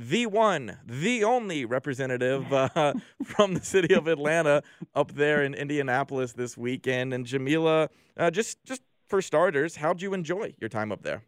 [0.00, 4.62] the one, the only representative uh, from the city of Atlanta
[4.94, 7.12] up there in Indianapolis this weekend.
[7.12, 11.22] And Jameelah, uh, just just for starters, how'd you enjoy your time up there?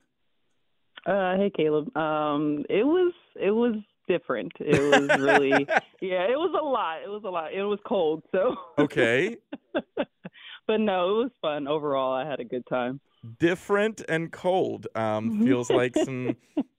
[1.05, 1.95] Uh, hey Caleb.
[1.97, 3.77] Um, it was it was
[4.09, 4.53] different.
[4.59, 5.51] It was really
[6.01, 6.25] yeah.
[6.25, 7.03] It was a lot.
[7.03, 7.53] It was a lot.
[7.53, 9.37] It was cold, so Okay,
[9.97, 12.15] but no, it was fun overall.
[12.15, 13.01] I had a good time.
[13.39, 16.37] Different and cold um, feels like some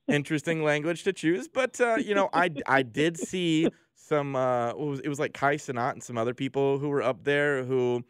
[0.08, 1.48] interesting language to choose.
[1.48, 4.36] But uh, you know, I I did see some.
[4.36, 7.24] Uh, what was, it was like Kai Cenat and some other people who were up
[7.24, 8.04] there who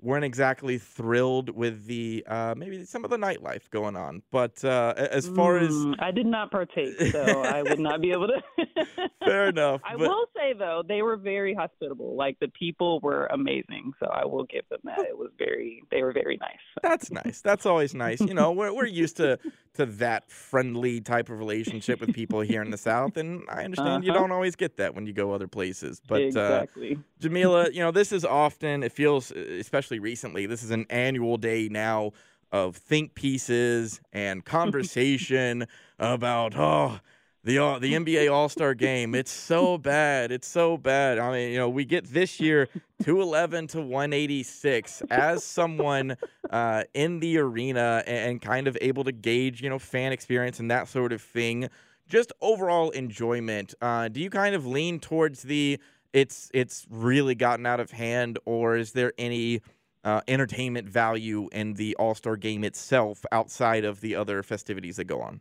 [0.00, 4.22] weren't exactly thrilled with the uh, maybe some of the nightlife going on.
[4.30, 8.12] But uh, as far as Mm, I did not partake, so I would not be
[8.12, 8.40] able to.
[9.24, 12.16] fair enough, I but will say though, they were very hospitable.
[12.16, 15.00] Like the people were amazing, so I will give them that.
[15.08, 16.58] It was very, they were very nice.
[16.82, 17.40] That's nice.
[17.42, 18.20] That's always nice.
[18.20, 19.38] You know, we're we're used to
[19.74, 24.04] to that friendly type of relationship with people here in the South, and I understand
[24.04, 24.20] you Uh-huh.
[24.20, 26.00] don't always get that when you go other places.
[26.06, 26.98] But uh, exactly.
[27.20, 31.68] Jameelah, you know, this is often it feels, especially recently, this is an annual day
[31.70, 32.12] now
[32.52, 35.66] of think pieces and conversation
[35.98, 37.00] about oh.
[37.42, 40.30] The, uh, the NBA All Star game, it's so bad.
[40.30, 41.18] It's so bad.
[41.18, 42.68] I mean, you know, we get this year
[43.02, 46.18] 211 to 186 as someone
[46.50, 50.60] uh, in the arena and, and kind of able to gauge, you know, fan experience
[50.60, 51.70] and that sort of thing.
[52.06, 53.72] Just overall enjoyment.
[53.80, 55.80] Uh, do you kind of lean towards the
[56.12, 59.62] it's it's really gotten out of hand, or is there any
[60.04, 65.04] uh, entertainment value in the All Star game itself outside of the other festivities that
[65.04, 65.40] go on?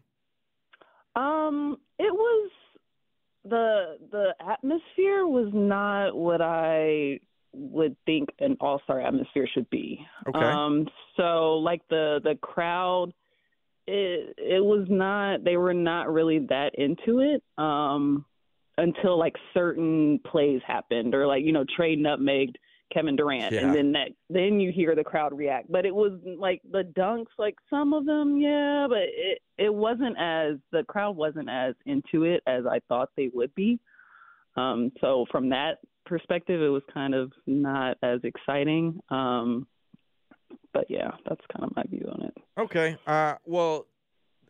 [1.16, 2.52] Um, it was
[3.44, 7.20] the the atmosphere was not what I
[7.52, 10.06] would think an all star atmosphere should be.
[10.28, 10.40] Okay.
[10.40, 10.88] Um,
[11.18, 13.14] so like the the crowd,
[13.88, 15.44] it it was not.
[15.44, 17.44] They were not really that into it.
[17.62, 18.26] Um,
[18.78, 22.56] until like certain plays happened, or like you know Trae nutmegged
[22.94, 23.62] Kevin Durant, Yeah.
[23.68, 25.72] and then that then you hear the crowd react.
[25.72, 30.16] But it was like the dunks, like some of them, yeah, but it it wasn't
[30.18, 33.80] as the crowd wasn't as into it as I thought they would be.
[34.56, 39.00] Um, so from that perspective, it was kind of not as exciting.
[39.10, 39.68] Um,
[40.74, 42.34] but yeah, that's kind of my view on it.
[42.58, 42.98] Okay.
[43.06, 43.86] Uh, well,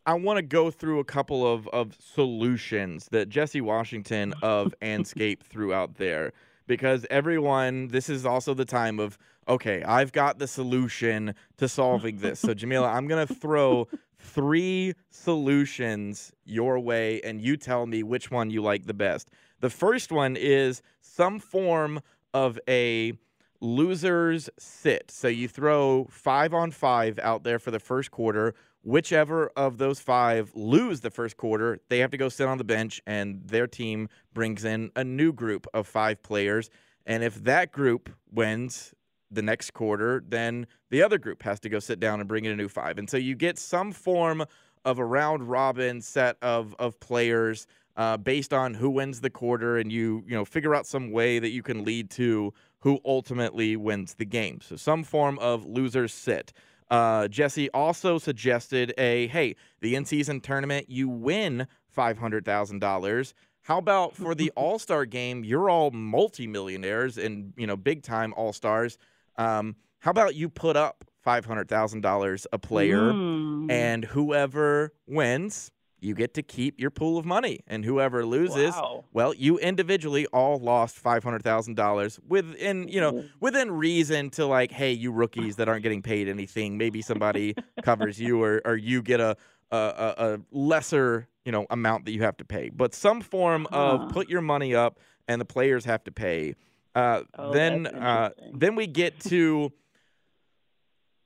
[0.06, 5.42] I want to go through a couple of, of solutions that Jesse Washington of Andscape
[5.42, 6.32] threw out there
[6.69, 12.19] because everyone, this is also the time of, okay, I've got the solution to solving
[12.19, 12.40] this.
[12.40, 13.88] So, Jameelah, I'm going to throw
[14.19, 19.31] three solutions your way and you tell me which one you like the best.
[19.62, 22.02] The first one is some form
[22.35, 23.13] of a
[23.62, 25.09] losers sit.
[25.09, 28.53] So you throw five on five out there for the first quarter.
[28.81, 32.63] Whichever of those five lose the first quarter, they have to go sit on the
[32.63, 36.69] bench, and their team brings in a new group of five players.
[37.06, 38.94] And if that group wins
[39.31, 42.51] the next quarter, then the other group has to go sit down and bring in
[42.51, 42.97] a new five.
[42.97, 44.44] And so you get some form
[44.85, 47.67] of a round robin set of of players
[47.97, 51.37] uh, based on who wins the quarter, and you you know figure out some way
[51.37, 54.61] that you can lead to who ultimately wins the game.
[54.61, 56.53] So some form of losers sit.
[56.90, 62.80] Uh, Jesse also suggested a hey, the in season tournament, you win five hundred thousand
[62.80, 63.34] dollars.
[63.62, 65.44] How about for the All Star game?
[65.44, 68.97] You're all multimillionaires and you know big time All Stars.
[69.38, 73.70] Um, how about you put up five hundred thousand dollars a player, Mm.
[73.72, 79.05] and whoever wins, you get to keep your pool of money, and whoever loses, Wow.
[79.11, 84.46] well, you individually all lost five hundred thousand dollars within you know within reason to
[84.46, 88.75] like, hey, you rookies that aren't getting paid anything, maybe somebody covers you or or
[88.75, 89.35] you get a
[89.72, 93.67] a, a, a lesser you know amount that you have to pay, but some form
[93.72, 93.78] Huh.
[93.99, 96.55] of put your money up and the players have to pay.
[96.96, 99.72] Uh, Oh, then uh, then we get to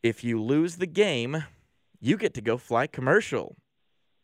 [0.01, 1.45] if you lose the game,
[2.01, 3.55] you get to go fly commercial,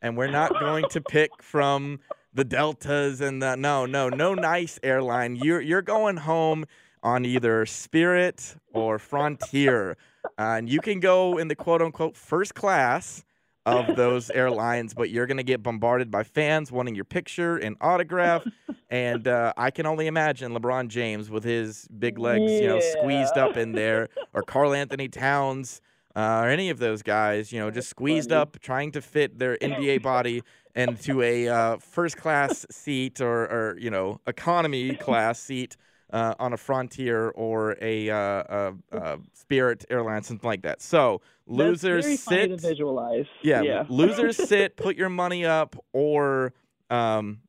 [0.02, 2.00] and we're not going to pick from
[2.34, 5.36] the deltas and the no no no nice airline.
[5.36, 6.66] You're you're going home
[7.02, 9.98] on either Spirit or Frontier,
[10.38, 13.24] uh, and you can go in the quote unquote first class
[13.66, 18.46] of those airlines, but you're gonna get bombarded by fans wanting your picture and autograph.
[18.90, 23.38] And uh, I can only imagine LeBron James with his big legs, you know, squeezed
[23.38, 25.82] up in there, or Karl-Anthony Towns,
[26.20, 28.42] uh, or any of those guys, you know, just squeezed funny.
[28.42, 30.44] up, trying to fit their NBA body
[30.76, 35.78] into a uh, first class seat or, or, you know, economy class seat
[36.12, 40.82] uh, on a Frontier or a, uh, uh, uh, Spirit airline, something like that.
[40.82, 42.70] So losers That's very funny sit.
[42.70, 43.26] visualize.
[43.42, 43.86] Yeah, yeah.
[43.88, 46.54] losers sit, put your money up, or
[46.90, 47.40] um,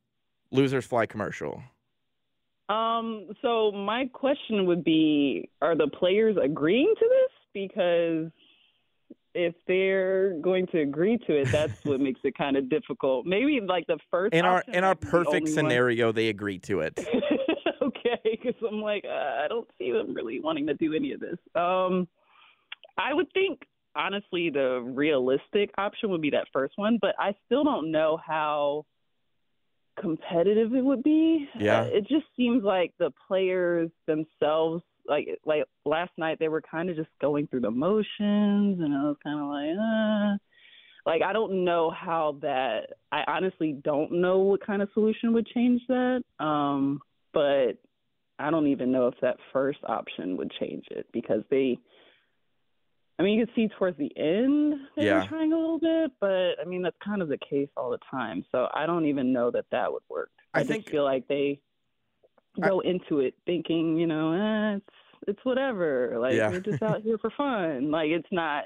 [0.51, 1.61] losers fly commercial.
[2.69, 7.31] Um, so my question would be are the players agreeing to this?
[7.53, 8.31] Because
[9.33, 13.25] if they're going to agree to it, that's what makes it kind of difficult.
[13.25, 15.53] Maybe like the first In our in our be the perfect one.
[15.53, 16.99] scenario, they agree to it.
[17.81, 21.19] okay, because I'm like, uh, I don't see them really wanting to do any of
[21.19, 21.37] this.
[21.55, 22.07] Um,
[22.97, 23.61] I would think
[23.95, 28.85] honestly the realistic option would be that first one, but I still don't know how
[29.99, 31.47] competitive it would be.
[31.59, 31.81] Yeah.
[31.81, 36.89] Uh, it just seems like the players themselves, like like last night, they were kind
[36.89, 40.37] of just going through the motions, and I was kind of like, uh.
[41.03, 42.91] Like I don't know how that.
[43.11, 46.21] I honestly don't know what kind of solution would change that.
[46.39, 47.01] Um,
[47.33, 47.71] but
[48.37, 51.79] I don't even know if that first option would change it because they.
[53.17, 55.21] I mean, you can see towards the end they Yeah.
[55.23, 57.99] were trying a little bit, but I mean that's kind of the case all the
[58.11, 58.45] time.
[58.51, 60.29] So I don't even know that that would work.
[60.53, 61.59] I I, think- just feel like they
[62.59, 64.95] go into it thinking, you know, eh, it's
[65.27, 66.17] it's whatever.
[66.19, 66.49] Like Yeah.
[66.49, 67.91] we're just out here for fun.
[67.91, 68.65] Like it's not.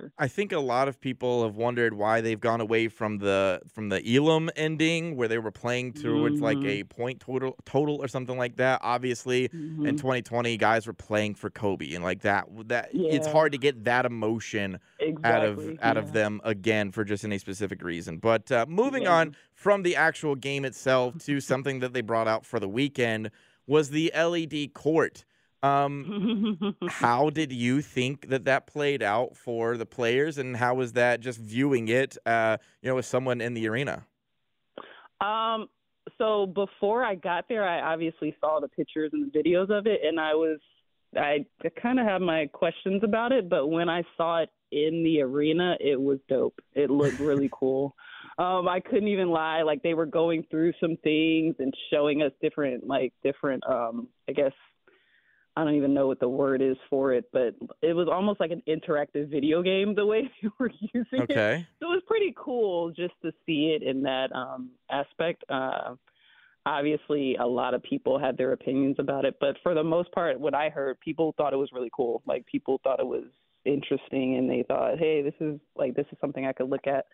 [0.00, 0.12] nature.
[0.18, 3.88] I think a lot of people have wondered why they've gone away from the from
[3.88, 6.80] the Elam ending where they were playing towards like Mhm.
[6.80, 8.80] a point total total or something like that.
[8.82, 9.98] Obviously, in Mhm.
[9.98, 12.46] 2020, guys were playing for Kobe and like that.
[12.68, 15.30] That it's hard to get that emotion exactly.
[15.30, 18.18] out of out of them again for just any specific reason.
[18.18, 19.14] But uh, moving Yeah.
[19.14, 23.30] on from the actual game itself to something that they brought out for the weekend
[23.66, 25.24] was the LED court.
[25.62, 30.92] Um, how did you think that that played out for the players, and how was
[30.92, 34.04] that just viewing it, uh, you know, with someone in the arena?
[35.20, 35.68] Um,
[36.16, 40.00] so before I got there, I obviously saw the pictures and the videos of it,
[40.04, 40.58] and I was,
[41.16, 41.44] I
[41.82, 45.76] kind of had my questions about it, but when I saw it in the arena,
[45.80, 46.60] it was dope.
[46.74, 47.94] It looked really cool.
[48.38, 49.62] Um, I couldn't even lie.
[49.62, 54.32] Like they were going through some things and showing us different, like different, um, I
[54.32, 54.52] guess,
[55.58, 58.52] I don't even know what the word is for it, but it was almost like
[58.52, 61.32] an interactive video game the way they were using it.
[61.32, 61.66] Okay.
[61.80, 65.42] so it was pretty cool just to see it in that um aspect.
[65.48, 65.96] Uh
[66.64, 70.38] obviously a lot of people had their opinions about it but for the most part
[70.38, 72.22] what i heard people thought it was really cool.
[72.26, 73.24] Like people thought it was
[73.64, 77.06] interesting and they thought hey this is like this is something i could look at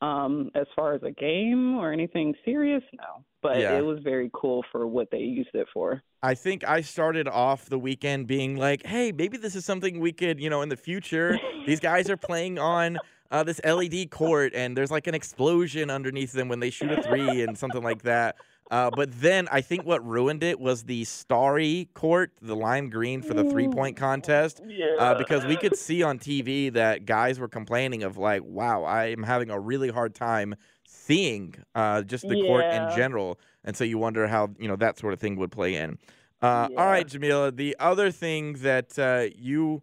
[0.00, 3.78] um as far as a game or anything serious no but Yeah.
[3.78, 7.66] it was very cool for what they used it for I think I started off
[7.66, 10.76] the weekend being like, hey, maybe this is something we could, you know, in the
[10.76, 11.38] future.
[11.64, 12.98] These guys are playing on
[13.30, 17.00] uh, this LED court, and there's like an explosion underneath them when they shoot a
[17.00, 18.34] three and something like that.
[18.70, 23.22] Uh, but then I think what ruined it was the starry court, the lime green
[23.22, 24.60] for the three point contest.
[24.66, 24.94] Yeah.
[24.98, 29.06] Uh, because we could see on TV that guys were complaining of like, wow, I
[29.06, 30.54] am having a really hard time
[30.86, 34.98] seeing uh, just the court in general, and so you wonder how you know that
[34.98, 35.98] sort of thing would play in.
[36.42, 36.78] Uh, Yeah.
[36.78, 37.56] All right, Jameelah.
[37.56, 39.82] The other thing that uh, you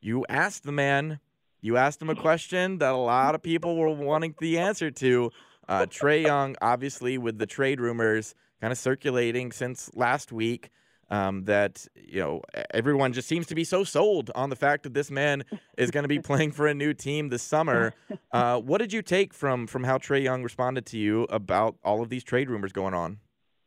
[0.00, 1.20] you asked the man,
[1.60, 5.30] you asked him a question that a lot of people were wanting the answer to.
[5.68, 10.70] Uh, Trae Young, obviously, with the trade rumors kind of circulating since last week,
[11.10, 14.94] um, that you know everyone just seems to be so sold on the fact that
[14.94, 15.44] this man
[15.76, 17.94] is going to be playing for a new team this summer.
[18.32, 22.02] Uh, what did you take from from how Trae Young responded to you about all
[22.02, 23.18] of these trade rumors going on?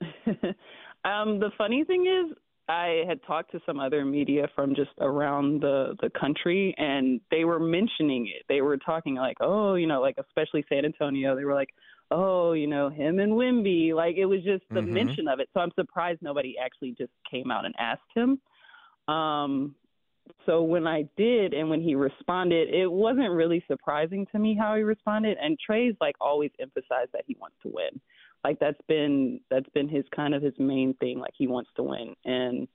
[1.06, 2.36] um, the funny thing is,
[2.72, 7.44] I had talked to some other media from just around the the country, and they
[7.44, 8.44] were mentioning it.
[8.48, 11.36] They were talking like, oh, you know, like especially San Antonio.
[11.36, 11.74] They were like,
[12.12, 13.94] oh, you know, him and Wemby.
[13.94, 14.88] Like it was just the Mhm.
[14.88, 15.50] mention of it.
[15.54, 18.40] So I'm surprised nobody actually just came out and asked him.
[19.14, 19.76] Um,
[20.46, 24.76] so when I did, and when he responded, it wasn't really surprising to me how
[24.78, 25.38] he responded.
[25.42, 28.00] And Trae's like always emphasized that he wants to win
[28.44, 31.84] like that's been that's been his kind of his main thing like he wants to
[31.84, 32.16] win.
[32.26, 32.68] And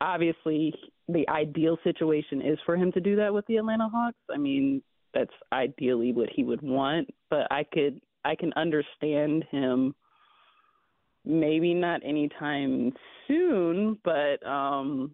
[0.00, 0.74] obviously
[1.08, 4.18] the ideal situation is for him to do that with the Atlanta Hawks.
[4.32, 4.82] I mean
[5.14, 9.94] that's ideally what he would want but i could i can understand him
[11.24, 12.92] maybe not anytime
[13.26, 15.10] soon but um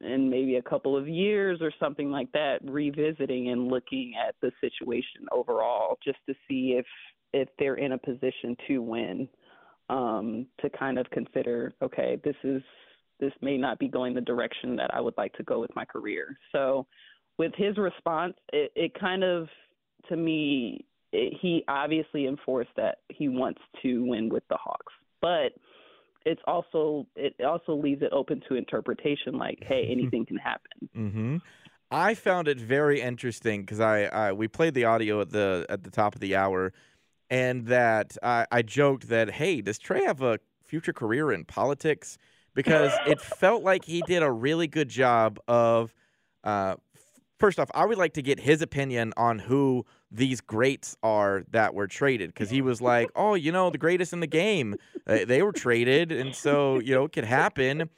[0.00, 4.52] in maybe a couple of years or something like that revisiting and looking at the
[4.60, 6.86] situation overall just to see if
[7.32, 9.28] if they're in a position to win
[9.90, 12.62] um to kind of consider okay this is
[13.20, 15.84] this may not be going the direction that I would like to go with my
[15.84, 16.38] career.
[16.52, 16.86] So
[17.38, 19.48] with his response it it kind of
[20.08, 24.92] to me it, he obviously enforced that he wants to win with the Hawks.
[25.20, 25.52] But
[26.26, 30.88] it's also it also leaves it open to interpretation like hey anything can happen.
[30.96, 31.36] Mm-hmm.
[31.90, 35.84] I found it very interesting because I, I we played the audio at the at
[35.84, 36.72] the top of the hour,
[37.30, 42.18] and that I, I joked that hey, does Trae have a future career in politics?
[42.54, 45.94] Because it felt like he did a really good job of.
[46.44, 46.76] Uh,
[47.38, 51.74] first off, I would like to get his opinion on who these greats are that
[51.74, 55.24] were traded because he was like, oh, you know, the greatest in the game, uh,
[55.26, 57.90] they were traded, and so you know it could happen.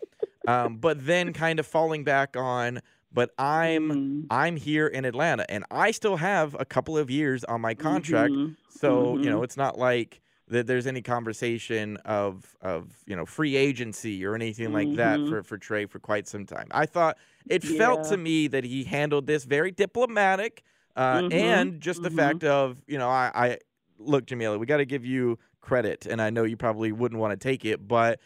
[0.47, 2.81] Um, but then kind of falling back on,
[3.13, 4.31] but I'm Mhm.
[4.31, 8.37] I'm here in Atlanta and I still have a couple of years on my contract.
[8.37, 8.57] Mhm.
[8.69, 9.31] So, you Mhm.
[9.31, 14.35] know, it's not like that there's any conversation of of, you know, free agency or
[14.35, 15.27] anything like that Mhm.
[15.27, 16.69] for for Trae for quite some time.
[16.71, 20.63] I thought it felt to me that he handled this very diplomatic
[20.97, 21.31] uh, Mhm.
[21.31, 23.59] and just the fact of, you know, I, I
[23.99, 27.33] look, Jameelah, we got to give you credit and I know you probably wouldn't want
[27.33, 28.21] to take it, but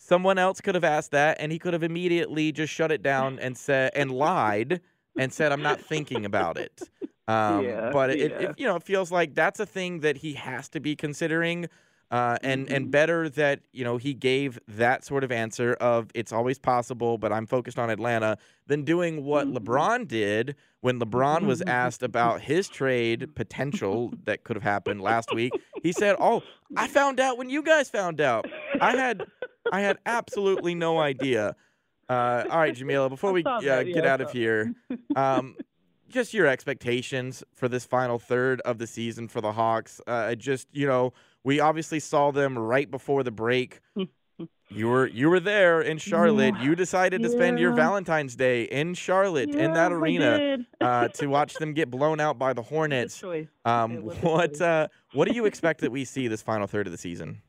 [0.00, 3.38] someone else could have asked that and he could have immediately just shut it down
[3.40, 4.80] and said and lied
[5.18, 6.88] and said i'm not thinking about it
[7.26, 8.40] um, Yeah, but it, yeah.
[8.50, 11.66] it you know it feels like that's a thing that he has to be considering
[12.10, 12.90] uh, and and Mhm.
[12.90, 17.32] better that you know he gave that sort of answer of it's always possible but
[17.32, 19.58] i'm focused on atlanta than doing what Mhm.
[19.58, 25.32] lebron did when lebron was asked about his trade potential that could have happened last
[25.32, 26.44] week he said oh
[26.76, 28.46] i found out when you guys found out
[28.80, 29.22] i had
[29.72, 31.56] I had absolutely no idea.
[32.08, 34.72] Uh, all right, Jameelah, before we uh, that, get yeah, I out of here,
[35.14, 35.56] um,
[36.08, 40.00] just your expectations for this final third of the season for the Hawks.
[40.06, 41.12] Uh, just you know,
[41.44, 43.80] we obviously saw them right before the break.
[44.70, 46.54] You were you were there in Charlotte.
[46.56, 47.72] Yeah, You decided to spend your.
[47.72, 52.52] Valentine's Day in Charlotte in that arena uh, to watch them get blown out by
[52.52, 53.22] the Hornets.
[53.64, 56.66] Um, It was a what uh, what do you expect that we see this final
[56.66, 57.40] third of the season?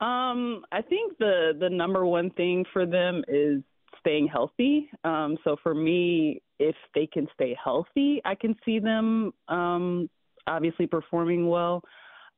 [0.00, 3.62] Um, I think the the number one thing for them is
[4.00, 4.88] staying healthy.
[5.04, 10.08] Um, so for me, if they can stay healthy, I can see them um,
[10.46, 11.82] obviously performing well.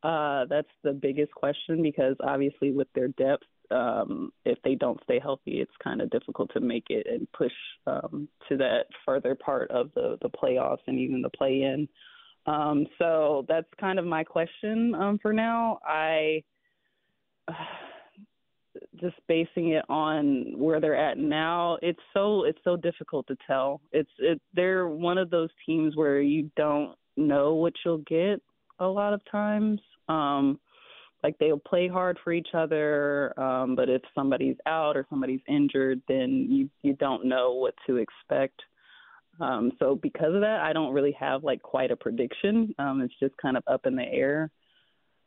[0.03, 5.21] Uh, that's the biggest question because obviously with their depth, um, if they don't stay
[5.21, 7.53] healthy, it's kind of difficult to make it and push
[7.87, 11.89] um, to that further part of the the playoffs and even the play in.
[12.47, 15.79] Um, so that's kind of my question um, for now.
[15.85, 16.43] I
[19.01, 23.81] just basing it on where they're at now, it's so it's so difficult to tell.
[23.93, 28.41] It's it they're one of those teams where you don't know what you'll get
[28.79, 29.81] a lot of times.
[30.09, 30.59] Um
[31.23, 36.01] like they'll play hard for each other, um, but if somebody's out or somebody's injured,
[36.09, 38.61] then you you don't know what to expect.
[39.41, 42.75] Um, so because of that, I don't really have like quite a prediction.
[42.79, 44.51] Um, it's just kind of up in the air.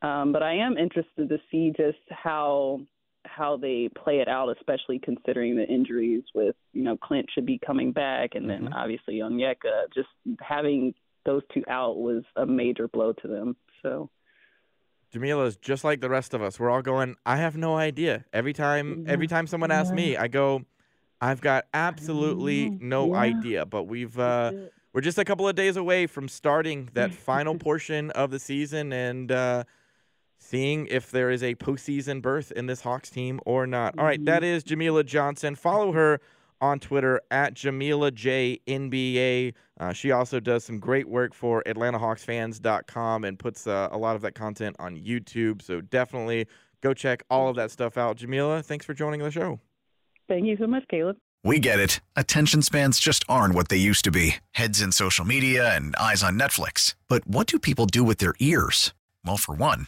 [0.04, 2.82] Um, but I am interested to see just how
[3.26, 7.58] how they play it out, especially considering the injuries with you know Clint should be
[7.66, 8.74] coming back, and then Mhm.
[8.76, 9.86] obviously Onyeka.
[9.96, 10.10] Just
[10.42, 10.94] having
[11.26, 13.56] those two out was a major blow to them.
[13.82, 14.10] So
[15.14, 16.60] Jameelah's just like the rest of us.
[16.60, 18.26] We're all going, I have no idea.
[18.34, 20.66] Every time every time someone asks me, I go,
[21.22, 23.20] I've got absolutely no Yeah.
[23.20, 23.66] idea.
[23.66, 24.52] But we've uh
[24.94, 28.92] we're just a couple of days away from starting that final portion of the season
[28.92, 29.64] and uh
[30.44, 33.98] seeing if there is a postseason berth in this Hawks team or not.
[33.98, 35.56] All right, that is Jameelah Johnson.
[35.56, 36.20] Follow her
[36.62, 39.54] on Twitter at Jameelah J NBA.
[39.80, 44.22] Uh, she also does some great work for AtlantaHawksFans.com and puts uh, a lot of
[44.22, 45.62] that content on YouTube.
[45.62, 46.48] So definitely
[46.82, 48.18] go check all of that stuff out.
[48.18, 49.60] Jameelah, thanks for joining the show.
[50.28, 51.18] thank you so much, Caleb.
[51.46, 52.00] We get it.
[52.16, 56.24] Attention spans just aren't what they used to be heads in social media and eyes
[56.24, 56.96] on Netflix.
[57.10, 58.94] But what do people do with their ears?
[59.26, 59.88] Well, for one,